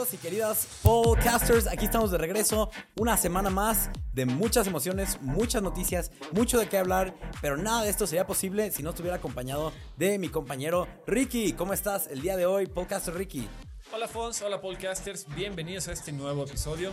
[0.00, 6.10] y queridas podcasters, aquí estamos de regreso, una semana más de muchas emociones, muchas noticias,
[6.32, 10.18] mucho de qué hablar, pero nada de esto sería posible si no estuviera acompañado de
[10.18, 11.52] mi compañero Ricky.
[11.52, 13.46] ¿Cómo estás el día de hoy, podcaster Ricky?
[13.92, 16.92] Hola Fons, hola podcasters, bienvenidos a este nuevo episodio.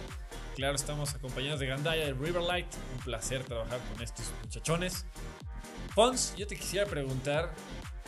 [0.56, 5.06] Claro, estamos acompañados de Gandaya de Riverlight, un placer trabajar con estos muchachones.
[5.96, 7.54] Fons, yo te quisiera preguntar,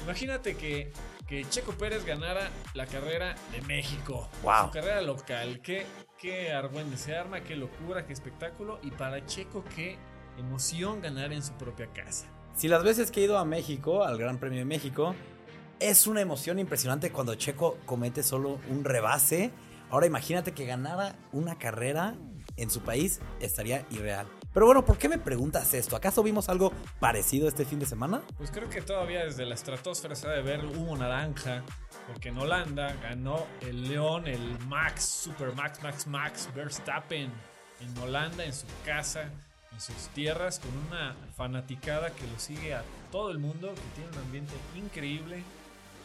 [0.04, 0.91] imagínate que
[1.30, 4.28] que Checo Pérez ganara la carrera de México.
[4.42, 4.66] Wow.
[4.66, 5.62] Su carrera local.
[5.62, 5.86] Qué,
[6.18, 8.80] qué argüende se arma, qué locura, qué espectáculo.
[8.82, 10.00] Y para Checo, qué
[10.40, 12.26] emoción ganar en su propia casa.
[12.55, 15.14] Si las veces que he ido a México, al Gran Premio de México,
[15.80, 19.52] es una emoción impresionante cuando Checo comete solo un rebase.
[19.91, 22.16] Ahora imagínate que ganara una carrera
[22.58, 24.27] en su país, estaría irreal.
[24.60, 25.96] Pero bueno, ¿por qué me preguntas esto?
[25.96, 28.21] ¿Acaso vimos algo parecido este fin de semana?
[28.38, 31.63] Pues creo que todavía desde la estratosfera se ha de ver humo naranja,
[32.07, 37.32] porque en Holanda ganó el León, el Max, Super Max, Max, Max Verstappen
[37.80, 39.32] en Holanda, en su casa,
[39.71, 44.12] en sus tierras, con una fanaticada que lo sigue a todo el mundo, que tiene
[44.12, 45.41] un ambiente increíble,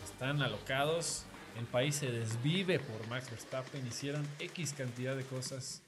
[0.04, 1.24] están alocados,
[1.58, 5.82] el país se desvive por Max Verstappen, hicieron X cantidad de cosas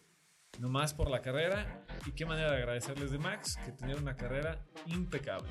[0.59, 1.85] nomás por la carrera.
[2.07, 5.51] Y qué manera de agradecerles de Max que tener una carrera impecable.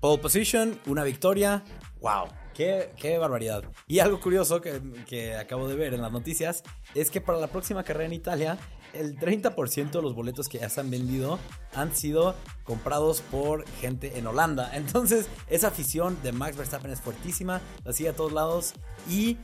[0.00, 1.62] Pole position, una victoria.
[2.00, 2.28] ¡Wow!
[2.54, 3.64] Qué, qué, barbaridad.
[3.86, 6.62] Y algo curioso que, que, acabo de ver en las noticias
[6.94, 8.58] es que para la próxima carrera en Italia,
[8.92, 11.38] el 30% de los boletos que ya se han vendido
[11.74, 12.34] han sido
[12.64, 14.70] comprados por gente en Holanda.
[14.74, 18.74] Entonces, esa afición de Max Verstappen es fuertísima, la sigue a todos lados
[19.08, 19.36] y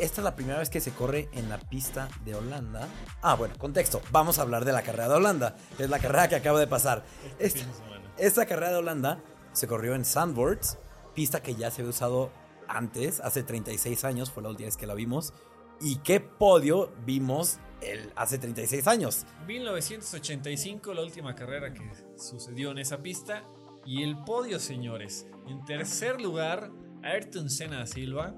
[0.00, 2.88] esta es la primera vez que se corre en la pista de Holanda.
[3.20, 4.00] Ah, bueno, contexto.
[4.10, 5.56] Vamos a hablar de la carrera de Holanda.
[5.78, 7.04] Es la carrera que acaba de pasar.
[7.38, 7.72] Este Esta,
[8.18, 10.78] esta carrera de Holanda se corrió en Sandboards,
[11.14, 12.30] pista que ya se había usado
[12.68, 15.32] antes, hace 36 años fue la última vez que la vimos.
[15.80, 19.26] ¿Y qué podio vimos el, hace 36 años?
[19.46, 23.44] 1985, la última carrera que sucedió en esa pista.
[23.84, 25.26] Y el podio, señores.
[25.48, 26.70] En tercer lugar,
[27.02, 28.34] Ayrton Senna Silva.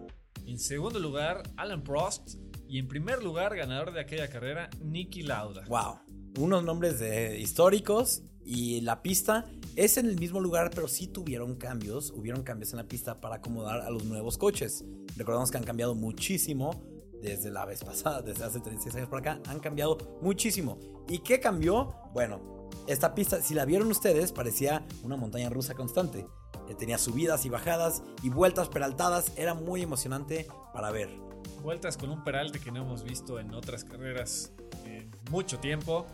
[0.47, 2.37] En segundo lugar, Alan Prost.
[2.69, 5.65] Y en primer lugar, ganador de aquella carrera, Nicky Lauda.
[5.69, 5.99] ¡Wow!
[6.39, 8.23] Unos nombres de históricos.
[8.45, 12.11] Y la pista es en el mismo lugar, pero sí tuvieron cambios.
[12.11, 14.85] Hubieron cambios en la pista para acomodar a los nuevos coches.
[15.17, 16.85] Recordamos que han cambiado muchísimo
[17.23, 19.41] desde la vez pasada, desde hace 36 años por acá.
[19.47, 20.79] Han cambiado muchísimo.
[21.09, 21.95] ¿Y qué cambió?
[22.13, 26.27] Bueno, esta pista, si la vieron ustedes, parecía una montaña rusa constante.
[26.79, 29.33] Tenía subidas y bajadas y vueltas peraltadas.
[29.37, 31.11] Era muy emocionante para ver.
[31.63, 34.53] Vueltas con un peralte que no hemos visto en otras carreras
[34.85, 36.07] en mucho tiempo.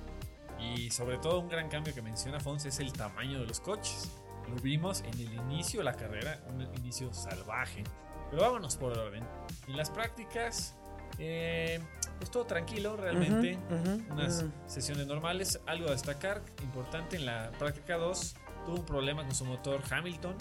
[0.59, 4.11] Y sobre todo un gran cambio que menciona Fons es el tamaño de los coches.
[4.49, 7.85] Lo vimos en el inicio de la carrera, un inicio salvaje.
[8.31, 9.25] Pero vámonos por orden.
[9.67, 10.77] En las prácticas,
[11.19, 11.81] eh,
[12.19, 13.57] pues todo tranquilo realmente.
[13.57, 14.53] Uh -huh, uh -huh, unas uh -huh.
[14.67, 15.61] sesiones normales.
[15.67, 18.35] Algo a destacar, importante en la práctica 2,
[18.71, 20.37] tuvo un problema con su motor Hamilton.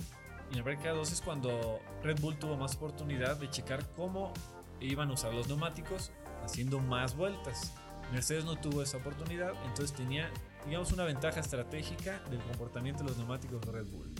[0.49, 4.33] Y en la práctica 2 es cuando Red Bull tuvo más oportunidad de checar cómo
[4.79, 6.11] iban a usar los neumáticos
[6.43, 7.73] haciendo más vueltas.
[8.11, 10.31] Mercedes no tuvo esa oportunidad, entonces tenía,
[10.65, 14.11] digamos, una ventaja estratégica del comportamiento de los neumáticos de Red Bull.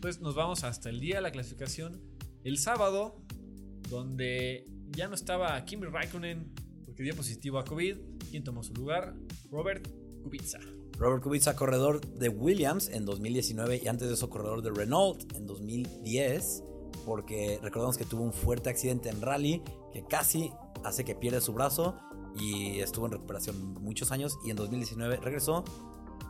[0.00, 2.00] Pues nos vamos hasta el día de la clasificación,
[2.44, 3.22] el sábado,
[3.88, 6.52] donde ya no estaba Kimi Raikkonen
[6.84, 7.96] porque dio positivo a COVID.
[8.30, 9.14] ¿Quién tomó su lugar?
[9.50, 9.86] Robert
[10.22, 10.79] Kubica.
[11.00, 15.46] Robert Kubica, corredor de Williams en 2019 y antes de eso corredor de Renault en
[15.46, 16.62] 2010,
[17.06, 19.62] porque recordamos que tuvo un fuerte accidente en rally
[19.94, 20.52] que casi
[20.84, 21.96] hace que pierda su brazo
[22.38, 25.64] y estuvo en recuperación muchos años y en 2019 regresó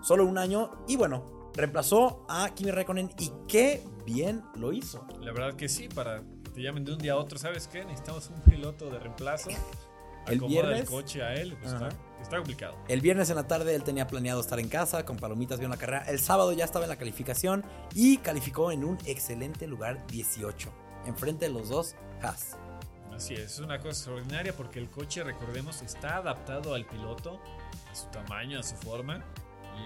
[0.03, 5.05] solo un año y bueno, reemplazó a Kimi Raikkonen y qué bien lo hizo.
[5.21, 7.85] La verdad que sí, para que te llamen de un día a otro, ¿sabes qué?
[7.85, 9.51] Necesitamos un piloto de reemplazo.
[10.29, 11.75] El viernes el coche a él, pues
[12.23, 12.77] está, complicado.
[12.89, 15.81] El viernes en la tarde él tenía planeado estar en casa con palomitas viendo la
[15.81, 16.05] carrera.
[16.07, 17.65] El sábado ya estaba en la calificación
[17.95, 20.73] y calificó en un excelente lugar 18,
[21.07, 22.57] enfrente de los dos Haas.
[23.15, 27.41] Así es, es una cosa extraordinaria porque el coche, recordemos, está adaptado al piloto,
[27.91, 29.25] a su tamaño, a su forma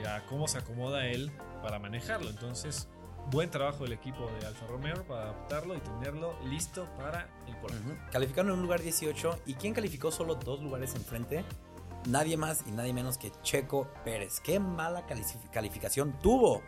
[0.00, 1.32] y a cómo se acomoda él
[1.62, 2.30] para manejarlo.
[2.30, 2.88] Entonces,
[3.30, 7.74] buen trabajo del equipo de Alfa Romeo para adaptarlo y tenerlo listo para el pole.
[7.74, 8.10] Uh -huh.
[8.10, 11.44] Calificaron en un lugar 18 y ¿quién calificó solo dos lugares enfrente?
[12.06, 14.40] Nadie más y nadie menos que Checo Pérez.
[14.40, 16.62] Qué mala calificación tuvo.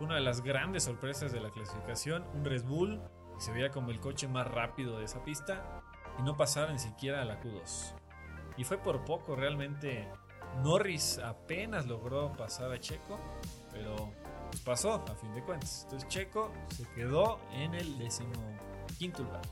[0.00, 3.00] Una de las grandes sorpresas de la clasificación, un Red Bull
[3.34, 5.82] que se veía como el coche más rápido de esa pista
[6.18, 7.94] y no pasar ni siquiera a la Q2.
[8.56, 10.08] Y fue por poco realmente.
[10.64, 13.18] Norris apenas logró pasar a Checo,
[13.70, 14.10] pero
[14.50, 15.82] pues pasó a fin de cuentas.
[15.84, 18.32] Entonces Checo se quedó en el décimo
[18.98, 19.42] quinto lugar.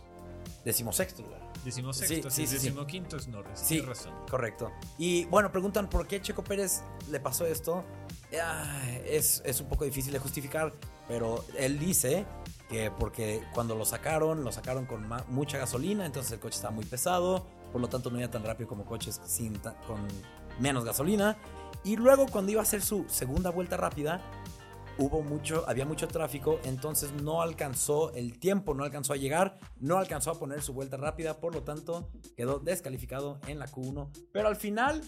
[0.65, 1.46] Decimosexto lugar.
[1.67, 3.59] Decimosexto, Sí, sí, sí, decimoquinto es Norris.
[3.59, 4.15] Sí, Tienes razón.
[4.31, 4.73] correcto.
[4.99, 7.85] Y bueno, preguntan por qué Checo Pérez le pasó esto.
[8.43, 10.73] Ah, es, es un poco difícil de justificar,
[11.07, 12.25] pero él dice
[12.69, 16.85] que porque cuando lo sacaron, lo sacaron con mucha gasolina, entonces el coche estaba muy
[16.85, 19.55] pesado, por lo tanto no iba tan rápido como coches sin
[19.87, 20.01] con
[20.59, 21.37] menos gasolina.
[21.85, 24.21] Y luego cuando iba a hacer su segunda vuelta rápida,
[24.99, 29.99] hubo mucho, había mucho tráfico, entonces no alcanzó el tiempo, no alcanzó a llegar, no
[29.99, 34.09] alcanzó a poner su vuelta rápida, por lo tanto quedó descalificado en la Q1.
[34.33, 35.03] Pero al final,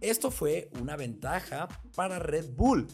[0.00, 2.86] esto fue una ventaja para Red Bull.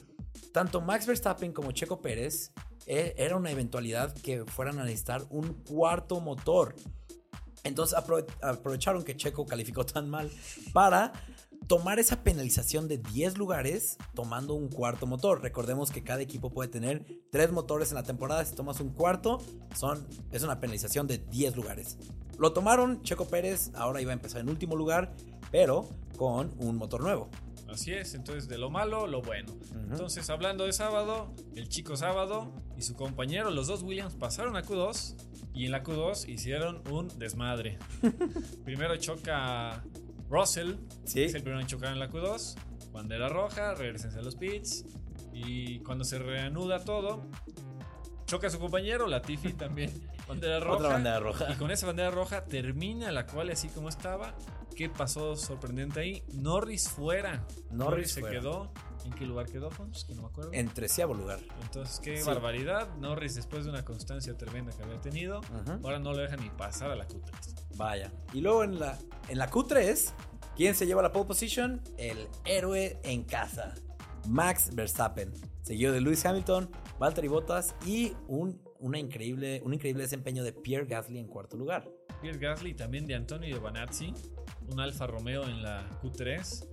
[0.52, 2.52] Tanto Max Verstappen como Checo Pérez
[2.86, 6.74] eh, era una eventualidad que fueran a necesitar un cuarto motor.
[7.64, 10.30] Entonces aprove- aprovecharon que Checo calificó tan mal
[10.72, 11.12] para
[11.68, 15.42] tomar esa penalización de 10 lugares tomando un cuarto motor.
[15.42, 18.44] Recordemos que cada equipo puede tener 3 motores en la temporada.
[18.44, 19.38] Si tomas un cuarto,
[19.76, 21.98] son, es una penalización de 10 lugares.
[22.38, 25.14] Lo tomaron, Checo Pérez ahora iba a empezar en último lugar,
[25.50, 25.86] pero
[26.16, 27.28] con un motor nuevo.
[27.68, 29.52] Así es, entonces de lo malo, lo bueno.
[29.90, 34.62] Entonces, hablando de sábado, el chico sábado y su compañero, los dos Williams, pasaron a
[34.62, 35.16] Q2
[35.52, 37.78] y en la Q2 hicieron un desmadre.
[38.64, 39.84] Primero choca
[40.30, 41.24] Russell, Sí.
[41.24, 42.56] es el primero en chocar en la Q2,
[42.92, 44.84] bandera roja, regresense a los pits
[45.32, 47.22] y cuando se reanuda todo,
[48.26, 49.90] choca a su compañero, Latifi también,
[50.26, 50.76] bandera roja.
[50.76, 51.50] Otra bandera roja.
[51.52, 54.34] Y con esa bandera roja termina la cual así como estaba.
[54.76, 56.22] ¿Qué pasó sorprendente ahí?
[56.34, 57.44] Norris fuera.
[57.72, 58.38] Norris se fuera.
[58.38, 58.72] quedó.
[59.04, 60.04] ¿En qué lugar quedó, Fons?
[60.04, 60.50] Que no me acuerdo.
[60.52, 61.40] En treceavo lugar.
[61.62, 62.26] Entonces, qué Sí.
[62.26, 62.94] barbaridad.
[62.98, 65.40] Norris, después de una constancia tremenda que había tenido,
[65.82, 67.54] ahora no le deja ni pasar a la Q3.
[67.76, 68.12] Vaya.
[68.32, 68.98] Y luego en la,
[69.28, 70.12] en la Q3,
[70.56, 71.80] ¿quién se lleva la pole position?
[71.96, 73.74] El héroe en casa.
[74.26, 75.32] Max Verstappen.
[75.62, 80.86] Seguido de Lewis Hamilton, Valtteri Bottas y un, una increíble, un increíble desempeño de Pierre
[80.86, 81.88] Gasly en cuarto lugar.
[82.20, 84.12] Pierre Gasly también de Antonio Giovanazzi,
[84.70, 86.66] un Alfa Romeo en la Q3,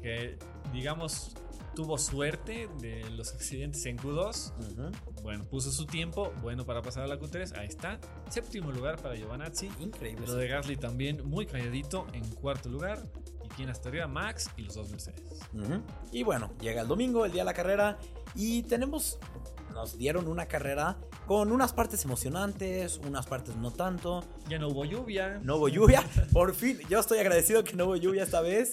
[0.00, 0.38] que
[0.72, 1.34] digamos
[1.74, 4.52] tuvo suerte de los accidentes en Q2.
[4.72, 5.22] Ujú.
[5.22, 7.98] Bueno, puso su tiempo, bueno para pasar a la Q3, ahí está.
[8.28, 9.70] Séptimo lugar para Giovanazzi.
[9.78, 10.26] Increíble.
[10.26, 13.06] Lo de Gasly también muy calladito en cuarto lugar.
[13.44, 15.40] Y quien hasta arriba, Max y los dos Mercedes.
[16.10, 17.98] Y bueno, llega el domingo, el día de la carrera,
[18.34, 19.18] y tenemos,
[19.72, 24.24] nos dieron una carrera con unas partes emocionantes, unas partes no tanto.
[24.48, 25.40] Ya no hubo lluvia.
[25.42, 28.72] No hubo lluvia, por fin, yo estoy agradecido que no hubo lluvia esta vez.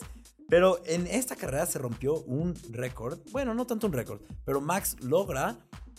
[0.50, 4.96] Pero en esta carrera se rompió un récord, bueno, no tanto un récord, pero Max
[5.02, 5.58] logra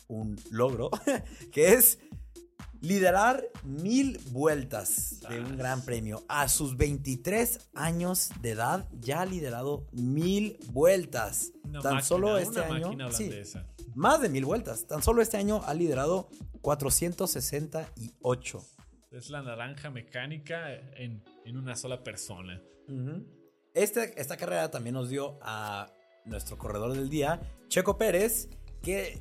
[0.08, 0.90] un logro,
[1.52, 1.98] que es
[2.80, 6.24] liderar mil vueltas de un gran premio.
[6.28, 11.52] A sus 23 años de edad ya ha liderado mil vueltas.
[11.62, 13.12] Una Tan máquina, solo este año...
[13.12, 13.30] sí,
[13.94, 14.86] más de mil vueltas.
[14.86, 16.28] Tan solo este año ha liderado
[16.62, 18.62] 468.
[19.10, 22.62] Es la naranja mecánica en, en una sola persona.
[22.88, 23.39] Ujú.
[23.74, 25.92] Este- esta carrera también nos dio a
[26.24, 28.48] nuestro corredor del día, Checo Pérez,
[28.82, 29.20] que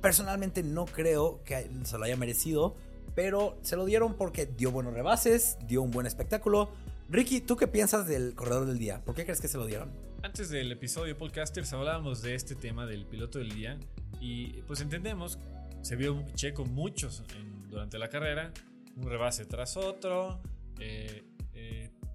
[0.00, 2.76] personalmente no creo que se lo haya merecido,
[3.14, 6.70] pero se lo dieron porque dio buenos rebases, dio un buen espectáculo.
[7.08, 9.02] Ricky, ¿tú qué piensas del corredor del día?
[9.04, 9.90] ¿Por qué crees que se lo dieron?
[10.22, 13.78] Antes del episodio Podcasters hablábamos de este tema del piloto del día
[14.20, 15.38] y pues entendemos,
[15.82, 17.22] se vio Checo muchos
[17.68, 18.52] durante la carrera,
[18.96, 20.40] un rebase tras otro,
[20.80, 21.24] eh,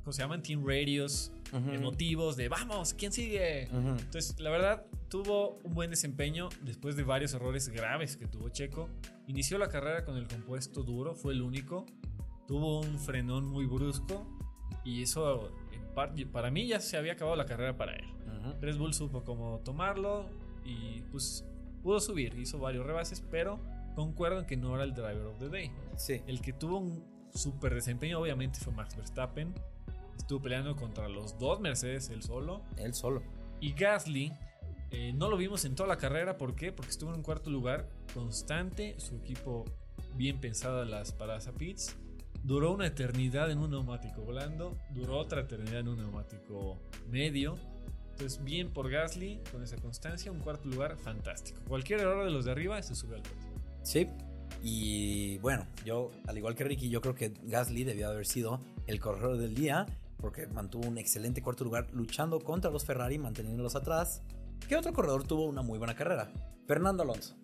[0.10, 0.42] ¿cómo se llaman?
[0.42, 1.70] Team radios, Ujú.
[1.70, 3.68] emotivos de vamos, ¿quién sigue?
[3.72, 3.90] Ujú.
[3.90, 8.90] Entonces, la verdad, tuvo un buen desempeño después de varios errores graves que tuvo Checo.
[9.28, 11.86] Inició la carrera con el compuesto duro, fue el único.
[12.48, 14.26] Tuvo un frenón muy brusco
[14.84, 18.06] y eso, en parte, para mí, ya se había acabado la carrera para él.
[18.26, 18.60] Ujú.
[18.62, 20.26] Red Bull supo cómo tomarlo
[20.66, 21.46] y pues
[21.84, 23.60] pudo subir, hizo varios rebases, pero
[23.94, 25.72] concuerdo en que no era el driver of the day.
[25.98, 26.24] Sí.
[26.26, 29.54] El que tuvo un super desempeño, obviamente, fue Max Verstappen.
[30.20, 32.62] Estuvo peleando contra los dos Mercedes él solo.
[32.78, 33.24] Él solo.
[33.60, 34.32] Y Gasly
[34.92, 36.38] eh, no lo vimos en toda la carrera.
[36.38, 36.72] ¿Por qué?
[36.72, 38.96] Porque estuvo en un cuarto lugar constante.
[39.00, 39.66] Su equipo
[40.16, 41.96] bien pensado en las paradas a pits.
[42.44, 44.78] Duró una eternidad en un neumático volando.
[44.92, 46.78] Duró otra eternidad en un neumático
[47.10, 47.56] medio.
[48.12, 50.32] Entonces, bien por Gasly con esa constancia.
[50.32, 51.62] Un cuarto lugar fantástico.
[51.68, 53.50] Cualquier error de los de arriba se sube al podio.
[53.84, 54.08] Sí.
[54.62, 59.00] Y bueno, yo, al igual que Ricky, yo creo que Gasly debió haber sido el
[59.00, 59.86] corredor del día
[60.20, 64.22] porque mantuvo un excelente cuarto lugar luchando contra los Ferrari, manteniéndolos atrás.
[64.68, 66.32] ¿Qué otro corredor tuvo una muy buena carrera?
[66.68, 67.36] Fernando Alonso.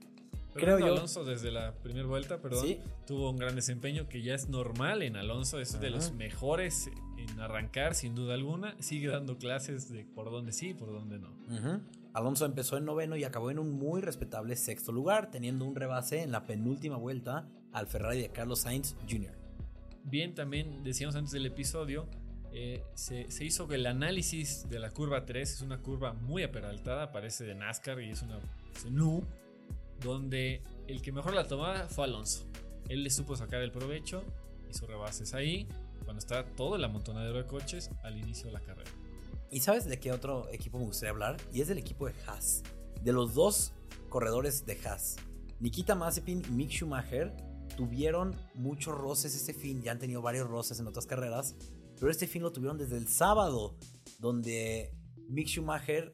[0.54, 2.80] Creo Fernando yo- Alonso desde la primera vuelta, perdón, Sí.
[3.06, 7.40] tuvo un gran desempeño que ya es normal en Alonso, es de los mejores en
[7.42, 11.30] arrancar sin duda alguna, sigue dando clases de por dónde sí y por dónde no.
[12.14, 16.22] Alonso empezó en noveno y acabó en un muy respetable sexto lugar, teniendo un rebase
[16.22, 19.34] en la penúltima vuelta al Ferrari de Carlos Sainz Jr.
[20.06, 22.08] bien también decíamos antes del episodio,
[22.58, 27.12] eh, se, se, hizo el análisis de la curva 3, es una curva muy aperaltada,
[27.12, 28.40] parece de NASCAR y es una
[28.90, 29.24] nu,
[30.02, 32.46] donde el que mejor la tomaba fue Alonso.
[32.88, 34.24] Él le supo sacar el provecho,
[34.70, 35.68] hizo rebases ahí,
[36.06, 38.90] cuando está todo el amontonadero de coches al inicio de la carrera.
[39.52, 41.36] ¿Y sabes de qué otro equipo me gustaría hablar?
[41.52, 42.64] Y es del equipo de Haas.
[43.04, 43.74] De los dos
[44.08, 45.18] corredores de Haas.
[45.60, 47.36] Nikita Mazepin y Mick Schumacher
[47.76, 49.82] tuvieron muchos roces este fin.
[49.82, 51.56] Ya han tenido varios roces en otras carreras.
[52.00, 53.78] Pero este fin lo tuvieron desde el sábado.
[54.20, 54.92] Donde
[55.30, 56.12] Mick Schumacher,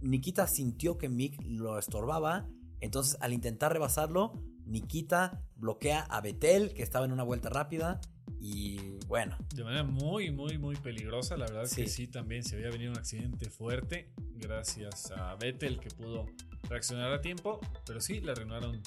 [0.00, 2.48] Nikita sintió que Mick lo estorbaba.
[2.80, 4.32] Entonces al intentar rebasarlo,
[4.66, 8.00] Nikita bloquea a Betel, que estaba en una vuelta rápida.
[8.40, 9.36] Y bueno.
[9.54, 11.36] De manera muy, muy, muy peligrosa.
[11.36, 14.12] La verdad es que sí, también se había venido un accidente fuerte.
[14.34, 16.26] Gracias a Vettel que pudo
[16.68, 17.60] reaccionar a tiempo.
[17.86, 18.82] Pero sí, le arruinaron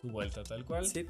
[0.00, 0.86] su vuelta tal cual.
[0.86, 1.06] Sí.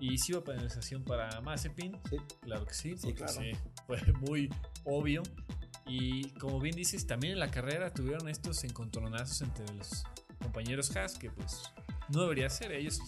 [0.00, 1.98] Y sí hubo penalización para Mazepin.
[2.08, 2.16] Sí.
[2.42, 2.96] Claro que sí.
[2.96, 3.32] Sí, claro.
[3.32, 3.52] sí,
[3.86, 4.50] fue muy
[4.84, 5.22] obvio.
[5.86, 10.04] Y como bien dices, también en la carrera tuvieron estos encontronazos entre los
[10.40, 11.62] compañeros Haas que pues
[12.08, 12.72] no debería ser.
[12.72, 13.00] Ellos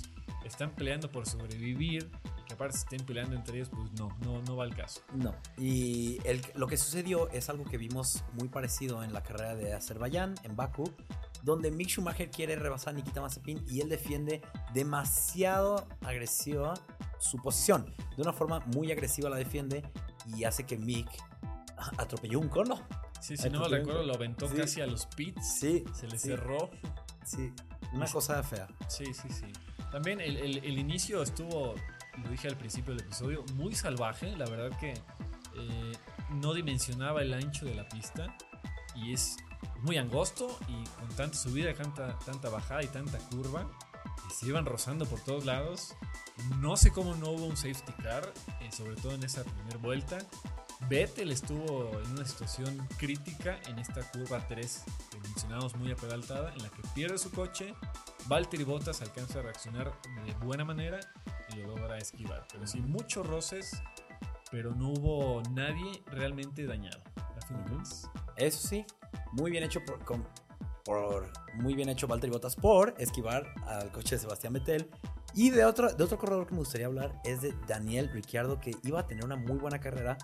[0.45, 2.11] están peleando por sobrevivir
[2.47, 5.03] que aparte estén peleando entre ellos, pues no, no, no va al caso.
[5.15, 5.35] No.
[5.59, 9.75] Y el, lo que sucedió es algo que vimos muy parecido en la carrera de
[9.75, 10.91] Azerbaiyán, en Baku,
[11.47, 14.43] donde Mick Schumacher quiere rebasar a Nikita Mazepin y él defiende
[14.75, 16.75] demasiado agresiva
[17.19, 17.95] su posición.
[18.17, 19.83] De una forma muy agresiva la defiende
[20.37, 21.09] y hace que Mick
[21.99, 22.83] atropelló un cono.
[23.21, 24.57] Sí, si no me recuerdo, lo aventó Sí.
[24.57, 25.59] casi a los pits.
[25.61, 25.85] Sí.
[25.95, 26.71] Se le sí, cerró.
[27.25, 27.53] Sí.
[27.93, 28.67] Una cosa fea.
[28.89, 29.47] Sí, sí, sí.
[29.93, 31.75] También el, el- el inicio estuvo,
[32.23, 34.37] lo dije al principio del episodio, muy salvaje.
[34.37, 34.93] La verdad que
[35.59, 35.93] eh,
[36.31, 38.37] no dimensionaba el ancho de la pista
[38.97, 39.37] y es
[39.83, 43.69] muy angosto y con tanta subida, tanta, tanta bajada y tanta curva,
[44.29, 45.95] que se iban rozando por todos lados.
[46.61, 50.19] No sé cómo no hubo un safety car, eh, sobre todo en esa primera vuelta.
[50.89, 56.63] Vettel estuvo en una situación crítica en esta curva 3 que mencionamos muy aperaltada, en
[56.63, 57.75] la que pierde su coche,
[58.27, 59.93] Valtteri Bottas alcanza a reaccionar
[60.25, 61.01] de buena manera
[61.53, 62.47] y lo logra esquivar.
[62.53, 63.83] Pero sí, muchos roces,
[64.51, 67.01] pero no hubo nadie realmente dañado.
[68.37, 68.85] Eso sí,
[69.33, 70.27] muy bien hecho por, con-
[70.85, 74.91] por- muy bien hecho Valtteri Bottas por esquivar al coche de Sebastián Vettel.
[75.35, 78.73] Y de otro, de otro corredor que me gustaría hablar es de Daniel Ricciardo, que
[78.85, 80.17] iba a tener una muy buena carrera,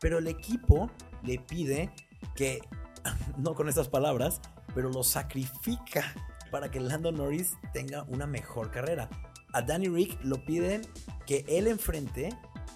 [0.00, 0.90] pero el equipo
[1.22, 1.90] le pide
[2.34, 2.60] que,
[3.38, 4.40] no con estas palabras,
[4.74, 6.04] pero lo sacrifica
[6.50, 9.08] para que Lando Norris tenga una mejor carrera.
[9.54, 10.82] A Danny Rick lo piden
[11.26, 12.28] que él enfrente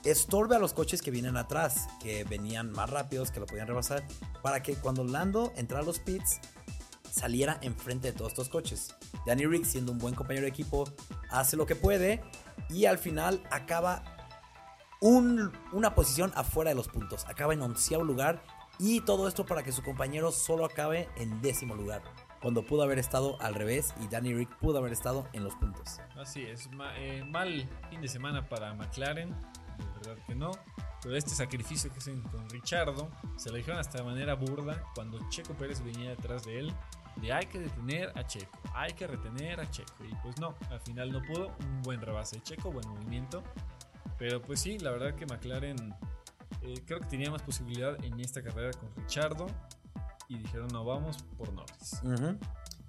[0.05, 4.05] estorbe a los coches que vienen atrás, que venían más rápidos, que lo podían rebasar,
[4.43, 6.41] para que cuando Lando entrara a los pits
[7.11, 8.95] saliera enfrente de todos estos coches.
[9.27, 10.85] Danny Rick, siendo un buen compañero de equipo,
[11.31, 12.23] hace lo que puede
[12.71, 14.03] y al final acaba
[15.01, 17.25] un- una posición afuera de los puntos.
[17.27, 18.43] Acaba en onceavo lugar
[18.79, 22.03] y todo esto para que su compañero solo acabe en décimo lugar.
[22.41, 26.01] Cuando pudo haber estado al revés y Danny Rick pudo haber estado en los puntos.
[26.17, 29.35] Así es, eh, mal fin de semana para McLaren,
[30.03, 30.53] verdad que no.
[31.03, 35.19] Pero este sacrificio que hacen con Richardo, se lo dijeron hasta de manera burda cuando
[35.29, 36.75] Checo Pérez venía detrás de él,
[37.17, 40.05] de hay que detener a Checo, hay que retener a Checo.
[40.05, 43.43] Y pues no, al final no pudo, un buen rebase de Checo, buen movimiento.
[44.19, 45.95] Pero pues sí, la verdad que McLaren
[46.63, 49.47] eh, creo que tenía más posibilidad en esta carrera con Richardo.
[50.29, 52.01] Y dijeron, no, vamos por Norris.
[52.05, 52.39] Ujú.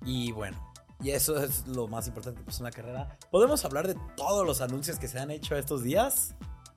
[0.05, 3.17] Y bueno, y eso es lo más importante en la carrera.
[3.29, 6.35] ¿Podemos hablar de todos los anuncios que se han hecho estos días?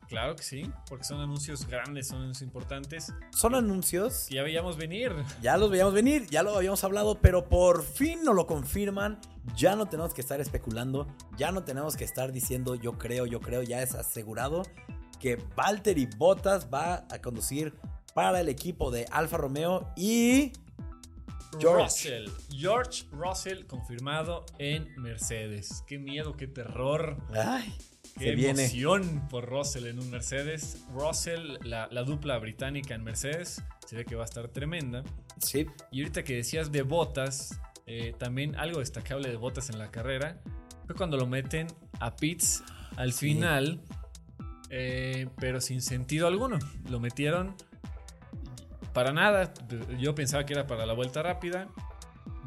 [0.09, 3.13] Claro que sí, porque son anuncios grandes, son anuncios importantes.
[3.31, 5.13] Son anuncios que ya veíamos venir.
[5.43, 9.19] Ya los veíamos venir, ya lo habíamos hablado, pero por fin nos lo confirman.
[9.57, 13.41] Ya no tenemos que estar especulando, ya no tenemos que estar diciendo yo creo, yo
[13.41, 14.63] creo, ya es asegurado
[15.21, 17.75] que Valtteri Bottas va a conducir
[18.15, 20.53] para el equipo de Alfa Romeo y
[21.59, 21.85] George.
[21.85, 22.29] Russell.
[22.51, 25.83] George Russell confirmado en Mercedes.
[25.87, 27.17] Qué miedo, qué terror.
[27.35, 27.77] Ay,
[28.19, 28.63] Qué viene.
[28.65, 30.85] emoción por Russell en un Mercedes.
[30.93, 35.03] Russell, la, la dupla británica en Mercedes, se ve que va a estar tremenda.
[35.39, 39.91] Sí, Y ahorita que decías de botas, eh, también algo destacable de botas en la
[39.91, 40.41] carrera
[40.87, 41.67] fue cuando lo meten
[42.01, 42.63] a pits
[42.97, 43.35] al Sí.
[43.35, 43.81] final,
[44.71, 46.59] eh, pero sin sentido alguno.
[46.89, 47.55] Lo metieron
[48.93, 49.53] para nada.
[49.99, 51.69] Yo pensaba que era para la vuelta rápida.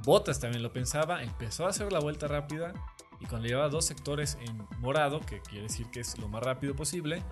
[0.04, 1.22] Botas también lo pensaba.
[1.22, 2.74] Empezó a hacer la vuelta rápida.
[3.20, 6.76] Y cuando llevaba dos sectores en morado, que quiere decir que es lo más rápido
[6.76, 7.24] posible,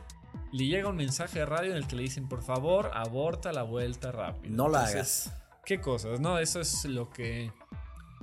[0.52, 3.64] le llega un mensaje de radio en el que le dicen, por favor, aborta la
[3.64, 4.54] vuelta rápida.
[4.56, 5.44] no la Entonces, hagas.
[5.66, 6.40] qué cosas, ¿no?
[6.40, 7.52] Eso es lo que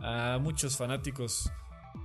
[0.02, 1.50] a muchos fanáticos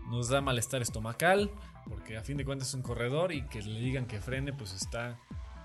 [0.09, 1.51] nos da malestar estomacal,
[1.87, 4.73] porque a fin de cuentas es un corredor y que le digan que frene, pues
[4.73, 5.19] está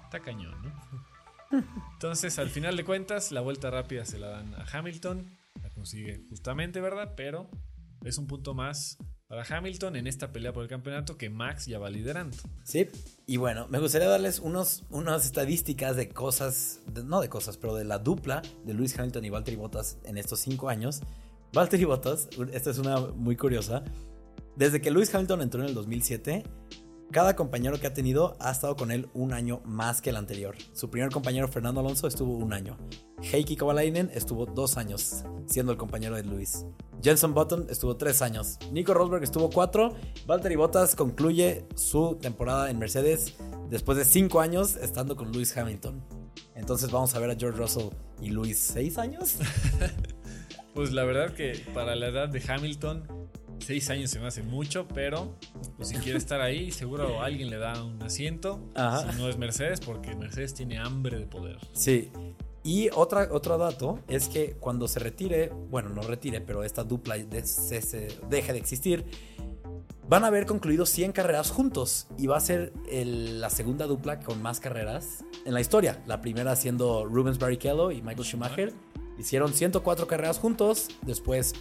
[0.04, 1.14] está cañón, ¿no?
[1.92, 5.38] Entonces, al final de cuentas, la vuelta rápida se la dan a Hamilton.
[5.62, 7.14] La consigue justamente, ¿verdad?
[7.16, 7.48] Pero
[8.02, 11.78] es un punto más para Hamilton en esta pelea por el campeonato que Max ya
[11.78, 12.36] va liderando.
[12.62, 12.88] Sí,
[13.26, 17.84] y bueno, me gustaría darles unos, unas estadísticas de cosas, no de cosas, pero de
[17.84, 21.00] la dupla de Lewis Hamilton y Valtteri Bottas en estos cinco años.
[21.52, 23.84] Valtteri Bottas, esta es una muy curiosa,
[24.56, 26.44] desde que Lewis Hamilton entró en el 2007,
[27.10, 30.56] cada compañero que ha tenido ha estado con él un año más que el anterior.
[30.72, 32.76] Su primer compañero Fernando Alonso estuvo un año.
[33.22, 36.66] Heikki Kovalainen estuvo dos años siendo el compañero de Lewis.
[37.02, 38.58] Jenson Button estuvo tres años.
[38.72, 39.94] Nico Rosberg estuvo cuatro.
[40.26, 43.34] Valtteri Bottas concluye su temporada en Mercedes
[43.68, 46.02] después de cinco años estando con Lewis Hamilton.
[46.54, 49.36] Entonces vamos a ver a George Russell y Lewis seis años.
[50.74, 53.06] pues la verdad que para la edad de Hamilton
[53.64, 55.34] seis años se me hace mucho, pero
[55.76, 58.60] pues, si quiere estar ahí, seguro alguien le da un asiento.
[58.74, 61.58] Si no es Mercedes, porque Mercedes tiene hambre de poder.
[61.72, 62.10] Sí.
[62.62, 67.16] Y otra, otro dato es que cuando se retire, bueno, no retire, pero esta dupla
[67.18, 69.04] deje de existir,
[70.08, 74.40] van a haber concluido 100 carreras juntos y va a ser la segunda dupla con
[74.40, 76.02] más carreras en la historia.
[76.06, 78.72] La primera siendo Rubens Barrichello y Michael Schumacher.
[79.18, 81.54] Hicieron 104 carreras juntos, después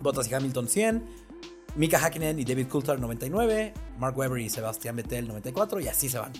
[0.00, 1.04] Bottas y Hamilton 100,
[1.76, 6.18] Mika Hakkinen y David Coulthard 99, Mark Webber y Sebastián Vettel 94 y así se
[6.18, 6.32] van.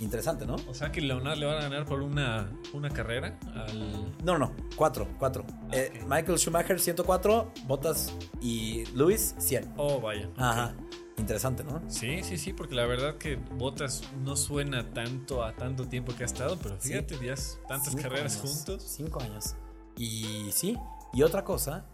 [0.00, 0.56] Interesante, ¿no?
[0.68, 4.14] O sea que Leonard le van a ganar por una, una carrera al.
[4.24, 5.44] No, no, cuatro, cuatro.
[5.48, 9.74] Ah, eh, Michael Schumacher 104, Bottas y Lewis 100.
[9.76, 10.30] Oh, vaya.
[10.36, 10.74] Ajá.
[11.18, 11.82] Interesante, ¿no?
[11.88, 16.22] Sí, sí, sí, porque la verdad que Bottas no suena tanto a tanto tiempo que
[16.22, 17.34] ha estado, pero fíjate, ya
[17.68, 18.84] tantas carreras juntos.
[18.86, 19.56] Cinco años.
[19.98, 20.78] Y sí,
[21.12, 21.84] y otra cosa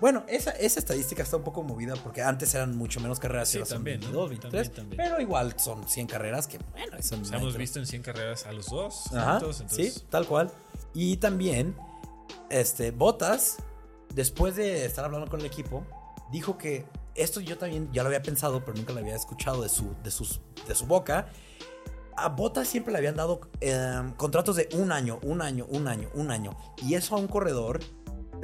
[0.00, 3.48] bueno, esa, esa estadística está un poco movida porque antes eran mucho menos carreras.
[3.48, 4.70] Sí, también, 22, 23.
[4.96, 8.66] Pero igual son 100 carreras que, bueno, eso hemos visto en 100 carreras a los
[8.66, 9.12] dos.
[9.12, 10.50] Ajá, Sí, tal cual.
[10.94, 11.76] Y también,
[12.50, 13.56] este, Botas,
[14.14, 15.84] después de estar hablando con el equipo,
[16.30, 19.68] dijo que esto yo también ya lo había pensado, pero nunca lo había escuchado de
[19.68, 21.28] su, de sus, de su boca.
[22.16, 26.08] A Botas siempre le habían dado em, contratos de un año, un año, un año,
[26.14, 26.56] un año.
[26.78, 27.80] Y eso a un corredor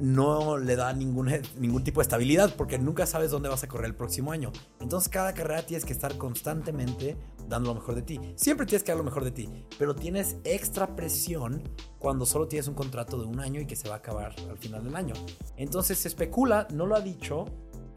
[0.02, 3.86] no le da ningún, ningún tipo de estabilidad porque nunca sabes dónde vas a correr
[3.86, 4.52] el próximo año.
[4.80, 7.16] Entonces cada carrera tienes que estar constantemente
[7.48, 8.20] dando lo mejor de ti.
[8.36, 11.62] Siempre tienes que dar lo mejor de ti, pero tienes extra presión
[11.98, 14.58] cuando solo tienes un contrato de un año y que se va a acabar al
[14.58, 15.14] final del año.
[15.56, 17.46] Entonces se especula, no lo ha dicho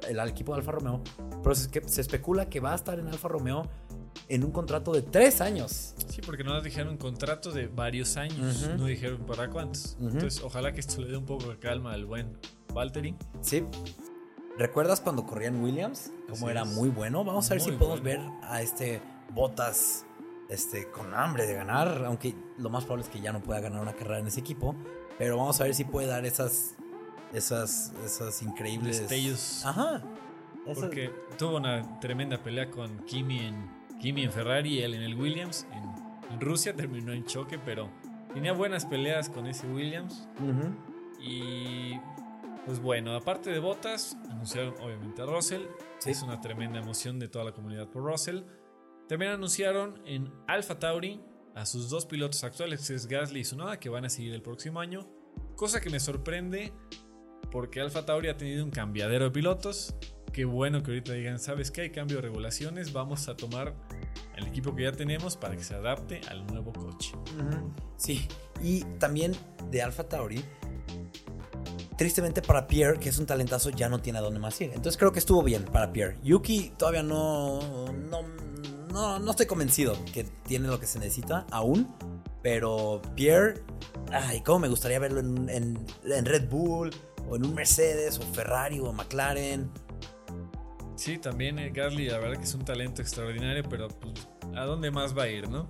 [0.08, 1.02] el equipo de Alfa Romeo,
[1.42, 3.68] pero se especula que va a estar en Alfa Romeo
[4.30, 5.96] en un contrato de tres años.
[6.08, 9.98] Sí, porque no nos dijeron un contrato de varios años, no dijeron para cuántos.
[10.00, 12.38] Entonces, ojalá que esto le dé un poco de calma al buen
[12.74, 13.16] Valtteri.
[13.42, 13.64] Sí.
[14.58, 16.12] ¿Recuerdas cuando corrían Williams?
[16.30, 17.24] Como era muy bueno.
[17.24, 19.02] Vamos a ver si podemos ver a este
[19.34, 20.06] Botas
[20.50, 23.82] este, con hambre de ganar, aunque lo más probable es que ya no pueda ganar
[23.82, 24.76] una carrera en ese equipo.
[25.18, 26.76] Pero vamos a ver si puede dar esas,
[27.34, 29.00] esas, esas increíbles...
[29.00, 29.66] Destellos.
[29.66, 30.02] Ajá.
[30.76, 35.16] Porque tuvo una tremenda pelea con Kimi en Kimi en Ferrari y él en el
[35.16, 35.68] Williams.
[35.72, 35.88] En,
[36.40, 37.90] Rusia terminó en choque, pero
[38.34, 40.28] tenía buenas peleas con ese Williams.
[41.20, 41.94] Y
[42.66, 45.64] pues bueno, aparte de Botas, anunciaron obviamente a Russell.
[46.06, 48.42] Es una tremenda emoción de toda la comunidad por Russell.
[49.08, 51.22] También anunciaron en Alpha Tauri
[51.56, 54.80] a sus dos pilotos actuales, es Gasly y Sunoda, que van a seguir el próximo
[54.80, 55.08] año.
[55.56, 56.72] Cosa que me sorprende
[57.52, 59.96] porque Alpha Tauri ha tenido un cambiadero de pilotos
[60.38, 61.82] qué bueno que ahorita digan, ¿sabes qué?
[61.82, 63.74] Hay cambio de regulaciones, vamos a tomar
[64.36, 67.14] el equipo que ya tenemos para que se adapte al nuevo coche.
[67.96, 68.28] Sí,
[68.62, 69.36] y también
[69.72, 70.46] de Alpha Tauri,
[71.98, 74.70] tristemente para Pierre, que es un talentazo, ya no tiene a dónde más ir.
[74.76, 76.20] Entonces creo que estuvo bien para Pierre.
[76.22, 77.92] Yuki todavía no,
[78.92, 81.92] no, no, estoy convencido que tiene lo que se necesita aún.
[82.44, 83.64] Pero Pierre,
[84.12, 86.92] ay, cómo me gustaría verlo en Red Bull,
[87.28, 89.72] o en un Mercedes, o Ferrari, o McLaren
[90.98, 94.90] Sí, también eh, Gasly, la verdad que es un talento extraordinario, pero pues, ¿a dónde
[94.90, 95.70] más va a ir, no?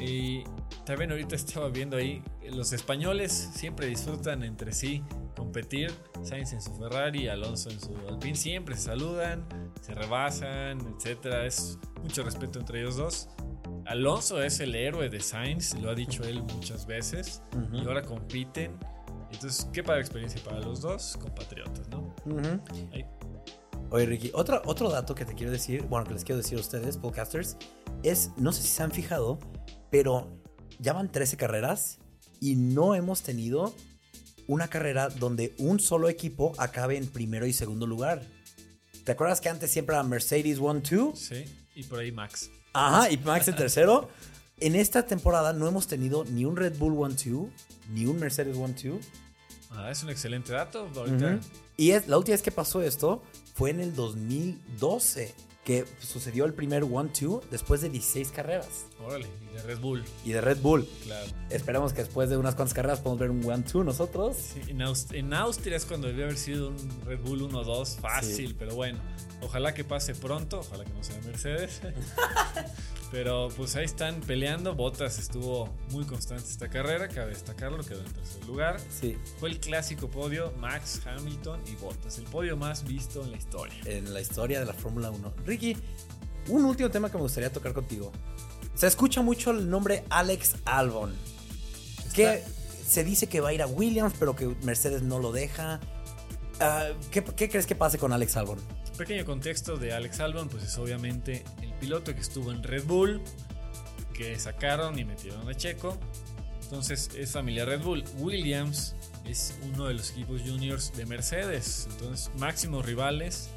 [0.00, 0.42] Y
[0.84, 5.02] también ahorita estaba viendo ahí, los españoles siempre disfrutan entre sí
[5.36, 5.92] competir.
[6.22, 9.46] Sainz en su Ferrari, Alonso en su Alpine, siempre se saludan,
[9.80, 11.26] se rebasan, etc.
[11.44, 13.28] Es mucho respeto entre ellos dos.
[13.86, 18.76] Alonso es el héroe de Sainz, lo ha dicho él muchas veces, y ahora compiten.
[19.30, 22.14] Entonces, qué padre experiencia para los dos compatriotas, ¿no?
[23.92, 26.62] Oye, Ricky, otro, otro dato que te quiero decir, bueno, que les quiero decir a
[26.62, 27.58] ustedes, podcasters,
[28.02, 29.38] es, no sé si se han fijado,
[29.90, 30.40] pero
[30.78, 31.98] ya van 13 carreras
[32.40, 33.74] y no hemos tenido
[34.46, 38.22] una carrera donde un solo equipo acabe en primero y segundo lugar.
[39.04, 41.14] ¿Te acuerdas que antes siempre era Mercedes 1-2?
[41.14, 42.50] Sí, y por ahí Max.
[42.72, 44.08] Ajá, y Max en tercero.
[44.58, 47.50] en esta temporada no hemos tenido ni un Red Bull 1-2,
[47.90, 49.00] ni un Mercedes 1-2.
[49.74, 50.88] Ah, es un excelente dato.
[50.94, 51.40] Ahorita.
[51.76, 53.22] Y es, la última vez que pasó esto
[53.54, 58.86] fue en el 2012, que sucedió el primer 1-2 después de 16 carreras.
[59.04, 60.04] Órale, y de Red Bull.
[60.24, 60.86] Y de Red Bull.
[61.04, 61.26] Claro.
[61.50, 64.36] Esperemos que después de unas cuantas carreras podamos ver un 1-2 nosotros.
[64.36, 68.48] Sí, en, Aust- en Austria es cuando debió haber sido un Red Bull 1-2 fácil,
[68.48, 68.56] Sí.
[68.58, 68.98] pero bueno.
[69.40, 71.80] Ojalá que pase pronto, ojalá que no sea Mercedes.
[73.12, 74.74] pero pues ahí están peleando.
[74.74, 78.80] Bottas estuvo muy constante esta carrera, cabe destacarlo, quedó en tercer lugar.
[78.90, 83.36] Sí, Fue el clásico podio Max, Hamilton y Bottas, el podio más visto en la
[83.36, 83.76] historia.
[83.84, 85.34] en la historia de la Fórmula 1.
[85.44, 85.76] Ricky,
[86.48, 88.10] un último tema que me gustaría tocar contigo.
[88.74, 91.14] Se escucha mucho el nombre Alex Albon.
[92.14, 92.42] Que
[92.86, 95.80] se dice que va a ir a Williams, pero que Mercedes no lo deja.
[96.60, 98.58] Ah, ¿qué, qué crees que pase con Alex Albon?
[98.96, 103.22] Pequeño contexto de Alex Albon, pues es obviamente el piloto que estuvo en Red Bull,
[104.12, 105.98] que sacaron y metieron a Checo.
[106.64, 108.04] Entonces es familia Red Bull.
[108.18, 111.88] Williams es uno de los equipos juniors de Mercedes.
[111.90, 113.48] Entonces máximos rivales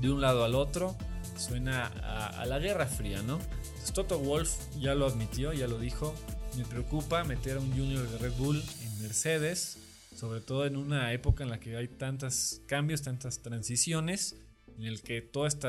[0.00, 0.96] de un lado al otro.
[1.36, 3.38] Suena a, la Guerra Fría, ¿no?
[3.38, 6.14] Entonces, Toto Wolf ya lo admitió, ya lo dijo.
[6.56, 9.78] Me preocupa meter a un junior de Red Bull en Mercedes,
[10.14, 14.36] sobre todo en una época en la que hay tantos cambios, tantas transiciones,
[14.80, 15.68] en el que todo este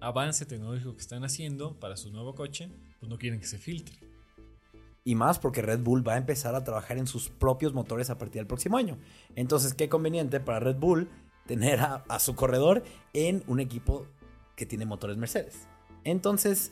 [0.00, 2.70] avance tecnológico que están haciendo para su nuevo coche,
[3.00, 3.98] pues no quieren que se filtre.
[5.04, 8.18] Y más porque Red Bull va a empezar a trabajar en sus propios motores a
[8.18, 8.98] partir del próximo año.
[9.34, 11.08] Entonces, qué conveniente para Red Bull
[11.46, 14.06] tener a, su corredor en un equipo
[14.54, 15.66] que tiene motores Mercedes.
[16.04, 16.70] Entonces,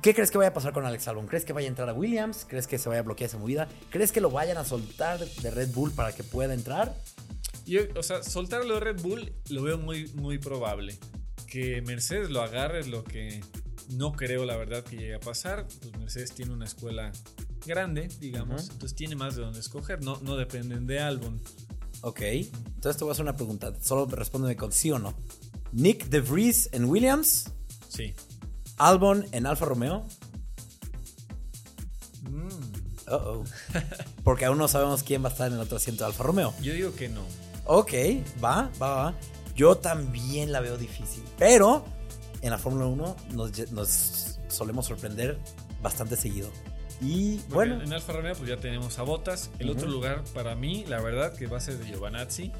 [0.00, 1.26] ¿qué crees que vaya a pasar con Alex Albon?
[1.26, 2.46] ¿Crees que vaya a entrar a Williams?
[2.48, 3.66] ¿Crees que se vaya a bloquear esa movida?
[3.90, 6.94] ¿Crees que lo vayan a soltar de Red Bull para que pueda entrar?
[7.68, 10.98] Yo, o sea, soltarlo de Red Bull lo veo muy, muy probable.
[11.46, 13.42] Que Mercedes lo agarre es lo que
[13.90, 15.66] no creo, la verdad, que llegue a pasar.
[15.80, 17.12] Pues Mercedes tiene una escuela
[17.66, 20.02] grande, digamos, entonces tiene más de dónde escoger.
[20.02, 21.40] No, no dependen de Albon.
[22.02, 23.72] Ok, entonces te voy a hacer una pregunta.
[23.82, 25.14] Solo respóndeme con sí o no.
[25.72, 27.50] Nick De Vries en Williams,
[27.88, 28.14] Sí.
[28.76, 30.06] Albon en Alfa Romeo.
[32.22, 32.48] Mm,
[33.12, 33.44] Uh-oh.
[34.24, 36.54] Porque aún no sabemos quién va a estar en el otro asiento de Alfa Romeo.
[36.62, 37.22] yo digo que no.
[37.68, 37.92] Ok,
[38.42, 39.14] va, va, va.
[39.54, 41.22] Yo también la veo difícil.
[41.38, 41.84] Pero
[42.42, 45.38] en la Fórmula 1 nos, nos solemos sorprender
[45.82, 46.50] bastante seguido.
[47.00, 49.50] Y bueno, en Alfa Romeo pues ya tenemos a Botas.
[49.60, 52.50] El otro lugar para mí, la verdad, que va a ser de Giovanazzi.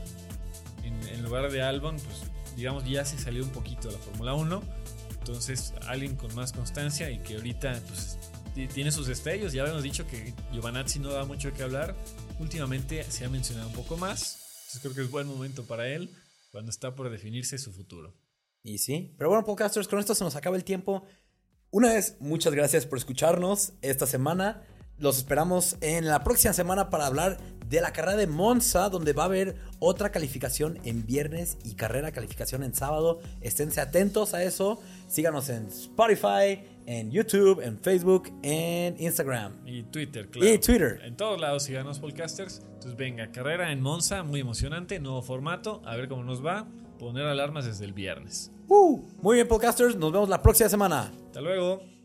[0.84, 2.22] En, en lugar de Albon, pues
[2.56, 4.62] digamos ya se salió un poquito de la Fórmula 1.
[5.18, 8.18] Entonces alguien con más constancia y que ahorita pues
[8.54, 9.52] ti- tiene sus destellos.
[9.52, 11.96] Ya habíamos dicho que Giovanazzi no da mucho que hablar.
[12.38, 14.47] Últimamente se ha mencionado un poco más.
[14.68, 16.10] Entonces creo que es buen momento para él
[16.50, 18.14] cuando está por definirse su futuro.
[18.62, 19.14] y sí.
[19.16, 21.06] Pero bueno, podcasters, con esto se nos acaba el tiempo.
[21.70, 24.62] Una vez, muchas gracias por escucharnos esta semana.
[24.98, 29.24] Los esperamos en la próxima semana para hablar de la carrera de Monza, donde va
[29.24, 33.20] a haber otra calificación en viernes y carrera calificación en sábado.
[33.40, 34.80] Esténse atentos a eso.
[35.08, 39.52] Síganos en Spotify, en YouTube, en Facebook, en Instagram.
[39.66, 40.52] Y Twitter, claro.
[40.52, 41.00] Y Twitter.
[41.04, 42.62] En todos lados síganos podcasters.
[42.74, 46.66] Entonces venga, carrera en Monza, muy emocionante, nuevo formato, a ver cómo nos va.
[46.98, 48.50] Poner alarmas desde el viernes.
[48.68, 49.96] Uh, muy bien, podcasters.
[49.96, 51.12] Nos vemos la próxima semana.
[51.26, 51.97] Hasta luego.